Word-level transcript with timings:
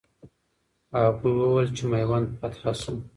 هغوی 0.99 1.31
وویل 1.37 1.69
چې 1.77 1.83
میوند 1.91 2.27
فتح 2.39 2.71
سو. 2.81 2.93